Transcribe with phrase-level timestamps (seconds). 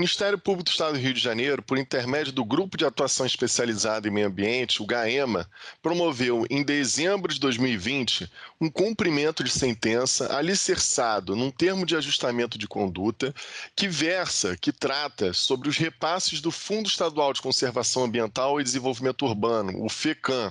[0.00, 4.08] Ministério Público do Estado do Rio de Janeiro, por intermédio do Grupo de Atuação Especializada
[4.08, 5.46] em Meio Ambiente, o GAEMA,
[5.82, 8.26] promoveu em dezembro de 2020
[8.58, 13.34] um cumprimento de sentença alicerçado num termo de ajustamento de conduta
[13.76, 19.26] que versa, que trata sobre os repasses do Fundo Estadual de Conservação Ambiental e Desenvolvimento
[19.26, 20.50] Urbano, o FECAM,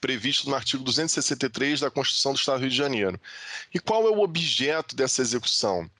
[0.00, 3.20] previsto no artigo 263 da Constituição do Estado do Rio de Janeiro.
[3.74, 5.90] E qual é o objeto dessa execução?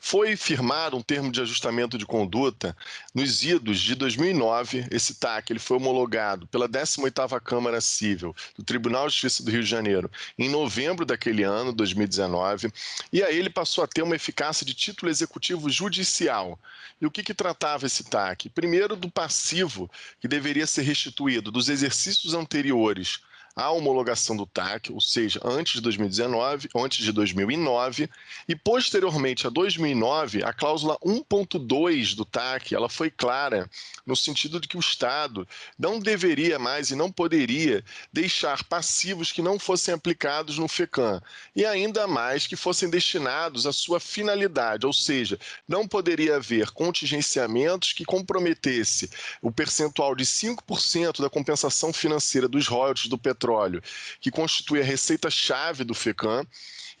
[0.00, 2.76] Foi firmado um termo de ajustamento de conduta
[3.14, 4.86] nos idos de 2009.
[4.90, 9.62] Esse TAC ele foi homologado pela 18ª Câmara Civil do Tribunal de Justiça do Rio
[9.62, 12.72] de Janeiro em novembro daquele ano, 2019,
[13.12, 16.58] e aí ele passou a ter uma eficácia de título executivo judicial.
[17.00, 18.48] E o que, que tratava esse TAC?
[18.48, 23.20] Primeiro, do passivo que deveria ser restituído dos exercícios anteriores
[23.56, 28.10] a homologação do TAC, ou seja, antes de 2019, antes de 2009,
[28.48, 33.70] e posteriormente a 2009, a cláusula 1.2 do TAC, ela foi clara
[34.04, 35.46] no sentido de que o Estado
[35.78, 41.22] não deveria mais e não poderia deixar passivos que não fossem aplicados no FECAM,
[41.54, 47.92] e ainda mais que fossem destinados à sua finalidade, ou seja, não poderia haver contingenciamentos
[47.92, 49.08] que comprometesse
[49.40, 53.82] o percentual de 5% da compensação financeira dos royalties do petróleo petróleo,
[54.20, 56.46] que constitui a receita-chave do FECAM.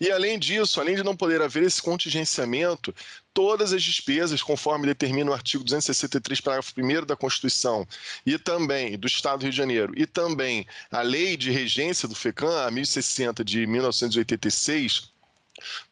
[0.00, 2.92] E, além disso, além de não poder haver esse contingenciamento,
[3.32, 7.86] todas as despesas, conforme determina o artigo 263, parágrafo 1 da Constituição,
[8.26, 12.14] e também do Estado do Rio de Janeiro, e também a lei de regência do
[12.14, 15.13] FECAM, a 1060 de 1986,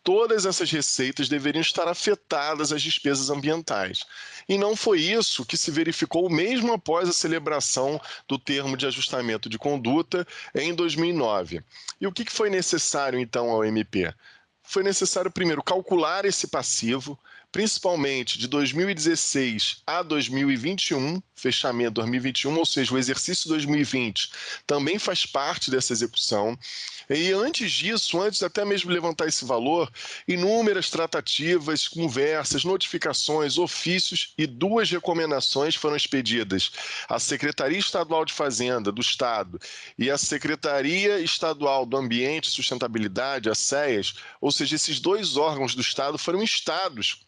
[0.02, 4.04] todas essas receitas deveriam estar afetadas às despesas ambientais.
[4.48, 9.48] E não foi isso que se verificou mesmo após a celebração do termo de ajustamento
[9.48, 11.62] de conduta em 2009.
[12.00, 14.12] E o que foi necessário, então, ao MP?
[14.62, 17.18] Foi necessário, primeiro, calcular esse passivo,
[17.52, 24.30] principalmente de 2016 a 2021, fechamento 2021, ou seja, o exercício 2020
[24.66, 26.58] também faz parte dessa execução.
[27.10, 29.92] E antes disso, antes até mesmo levantar esse valor,
[30.26, 36.70] inúmeras tratativas, conversas, notificações, ofícios e duas recomendações foram expedidas
[37.06, 39.60] à Secretaria Estadual de Fazenda do Estado
[39.98, 45.74] e à Secretaria Estadual do Ambiente e Sustentabilidade, a SEAS, ou seja, esses dois órgãos
[45.74, 47.26] do Estado foram instados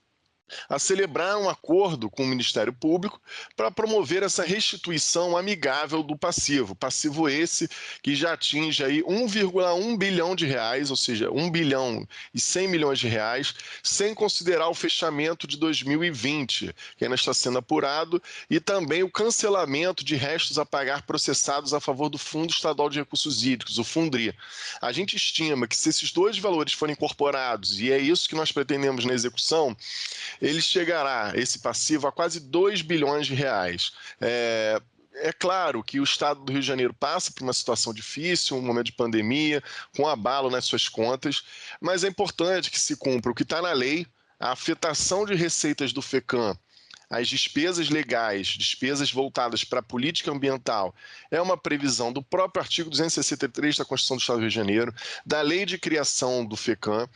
[0.68, 3.20] a celebrar um acordo com o Ministério Público
[3.56, 6.74] para promover essa restituição amigável do passivo.
[6.74, 7.68] Passivo esse
[8.02, 12.98] que já atinge aí 1,1 bilhão de reais, ou seja, 1 bilhão e 100 milhões
[12.98, 19.02] de reais, sem considerar o fechamento de 2020, que ainda está sendo apurado, e também
[19.02, 23.78] o cancelamento de restos a pagar processados a favor do Fundo Estadual de Recursos Hídricos,
[23.78, 24.34] o Fundri.
[24.80, 28.52] A gente estima que se esses dois valores forem incorporados, e é isso que nós
[28.52, 29.76] pretendemos na execução,
[30.40, 33.92] ele chegará, esse passivo, a quase 2 bilhões de reais.
[34.20, 34.80] É,
[35.14, 38.62] é claro que o Estado do Rio de Janeiro passa por uma situação difícil, um
[38.62, 39.62] momento de pandemia,
[39.96, 41.42] com abalo nas suas contas,
[41.80, 44.06] mas é importante que se cumpra o que está na lei,
[44.40, 46.56] a afetação de receitas do FECAM
[47.10, 50.94] as despesas legais, despesas voltadas para a política ambiental,
[51.30, 54.94] é uma previsão do próprio artigo 263 da Constituição do Estado do Rio de Janeiro,
[55.24, 57.08] da lei de criação do FECAM,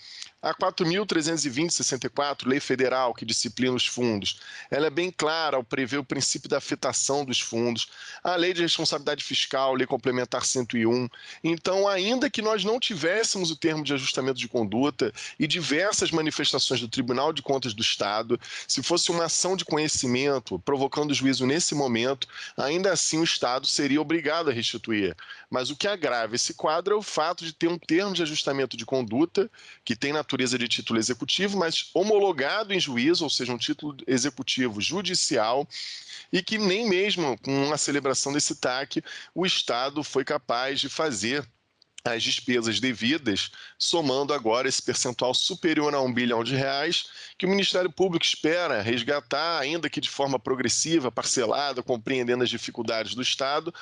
[0.48, 6.04] a 4.320-64, lei federal que disciplina os fundos, ela é bem clara ao prever o
[6.04, 7.88] princípio da afetação dos fundos,
[8.24, 11.08] a lei de responsabilidade fiscal, lei complementar 101.
[11.44, 16.80] Então, ainda que nós não tivéssemos o termo de ajustamento de conduta e diversas manifestações
[16.80, 21.74] do Tribunal de Contas do Estado, se fosse uma ação de conhecimento provocando juízo nesse
[21.74, 22.26] momento,
[22.56, 25.14] ainda assim o Estado seria obrigado a restituir.
[25.50, 28.76] Mas o que agrava esse quadro é o fato de ter um termo de ajustamento
[28.76, 29.50] de conduta
[29.84, 33.96] que tem na natureza de título executivo, mas homologado em juízo, ou seja, um título
[34.06, 35.68] executivo judicial,
[36.32, 39.02] e que nem mesmo com a celebração desse TAC
[39.34, 41.44] o Estado foi capaz de fazer
[42.14, 47.48] as despesas devidas, somando agora esse percentual superior a um bilhão de reais, que o
[47.48, 53.72] Ministério Público espera resgatar, ainda que de forma progressiva, parcelada, compreendendo as dificuldades do Estado,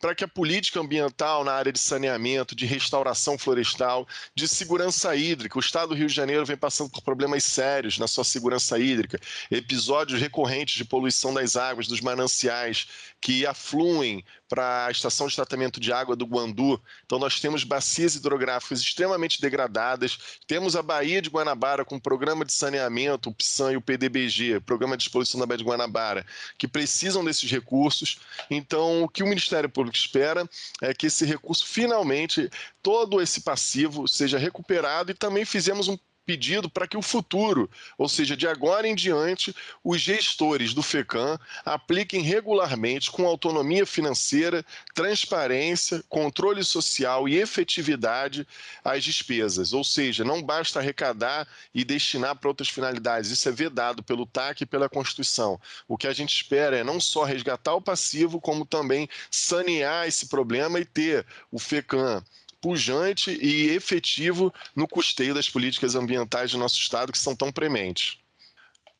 [0.00, 5.56] para que a política ambiental na área de saneamento, de restauração florestal, de segurança hídrica,
[5.56, 9.18] o Estado do Rio de Janeiro vem passando por problemas sérios na sua segurança hídrica,
[9.50, 12.86] episódios recorrentes de poluição das águas, dos mananciais
[13.20, 16.80] que afluem para a estação de tratamento de água do Guandu.
[17.06, 22.44] Então, nós temos bacias hidrográficas extremamente degradadas, temos a Baía de Guanabara com o programa
[22.44, 26.24] de saneamento, o PSAN e o PDBG, Programa de Exposição da Baía de Guanabara,
[26.56, 28.20] que precisam desses recursos.
[28.48, 30.48] Então, o que o Ministério Público espera
[30.80, 32.48] é que esse recurso, finalmente,
[32.80, 38.08] todo esse passivo seja recuperado e também fizemos um pedido para que o futuro, ou
[38.08, 46.02] seja, de agora em diante, os gestores do FECAM apliquem regularmente com autonomia financeira, transparência,
[46.08, 48.46] controle social e efetividade
[48.84, 49.72] as despesas.
[49.72, 53.30] Ou seja, não basta arrecadar e destinar para outras finalidades.
[53.30, 55.60] Isso é vedado pelo TAC e pela Constituição.
[55.86, 60.26] O que a gente espera é não só resgatar o passivo, como também sanear esse
[60.26, 62.22] problema e ter o FECAM
[62.64, 68.16] pujante e efetivo no custeio das políticas ambientais do nosso Estado, que são tão prementes.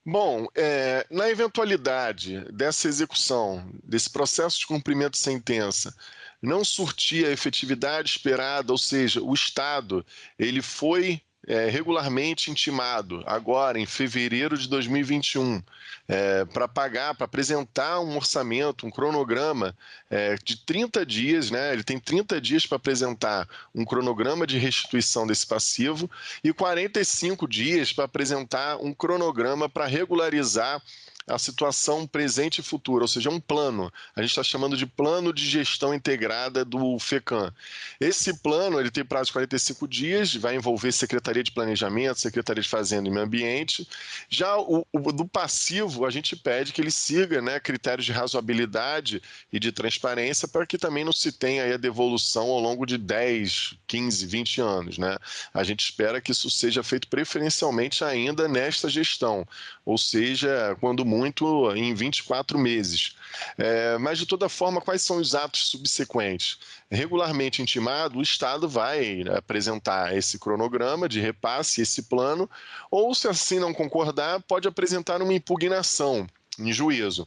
[0.04, 5.96] Bom, é, na eventualidade dessa execução, desse processo de cumprimento de sentença,
[6.42, 10.04] não surtir a efetividade esperada, ou seja, o Estado
[10.38, 15.62] ele foi é, regularmente intimado, agora em fevereiro de 2021,
[16.08, 19.76] é, para pagar, para apresentar um orçamento, um cronograma
[20.10, 21.72] é, de 30 dias, né?
[21.72, 26.10] ele tem 30 dias para apresentar um cronograma de restituição desse passivo
[26.42, 30.82] e 45 dias para apresentar um cronograma para regularizar
[31.26, 33.90] a situação presente e futura, ou seja, um plano.
[34.14, 37.52] A gente está chamando de plano de gestão integrada do FECAM.
[37.98, 42.68] Esse plano ele tem prazo de 45 dias, vai envolver Secretaria de Planejamento, Secretaria de
[42.68, 43.88] Fazenda e Meio Ambiente.
[44.28, 49.22] Já o, o do passivo, a gente pede que ele siga né, critérios de razoabilidade
[49.50, 53.74] e de transparência para que também não se tenha a devolução ao longo de 10,
[53.86, 54.98] 15, 20 anos.
[54.98, 55.16] Né?
[55.54, 59.46] A gente espera que isso seja feito preferencialmente ainda nesta gestão,
[59.84, 63.16] ou seja, quando muito em 24 meses.
[63.56, 66.58] É, mas, de toda forma, quais são os atos subsequentes?
[66.90, 72.48] Regularmente intimado, o Estado vai apresentar esse cronograma de repasse, esse plano,
[72.90, 76.26] ou, se assim não concordar, pode apresentar uma impugnação
[76.58, 77.26] em juízo.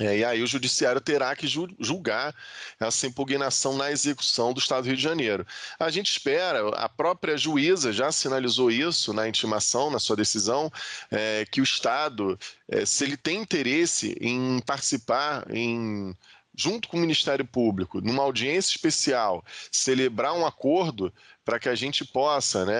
[0.00, 2.34] É, e aí o judiciário terá que julgar
[2.80, 5.46] essa impugnação na execução do Estado do Rio de Janeiro.
[5.78, 10.70] A gente espera, a própria juíza já sinalizou isso na intimação, na sua decisão,
[11.12, 12.36] é, que o Estado,
[12.68, 16.14] é, se ele tem interesse em participar em
[16.56, 21.12] junto com o Ministério Público, numa audiência especial, celebrar um acordo
[21.44, 22.74] para que a gente possa, né,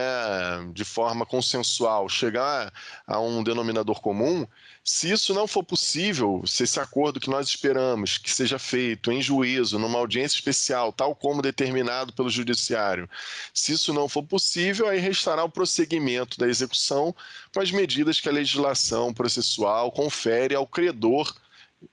[0.72, 2.72] de forma consensual, chegar
[3.06, 4.46] a um denominador comum.
[4.82, 9.20] Se isso não for possível, se esse acordo que nós esperamos que seja feito em
[9.20, 13.08] juízo, numa audiência especial, tal como determinado pelo Judiciário,
[13.52, 17.14] se isso não for possível, aí restará o prosseguimento da execução
[17.52, 21.34] com as medidas que a legislação processual confere ao credor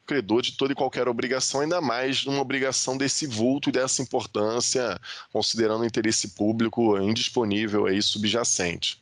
[0.06, 5.00] credor de toda e qualquer obrigação, ainda mais uma obrigação desse vulto e dessa importância,
[5.32, 9.01] considerando o interesse público indisponível aí subjacente.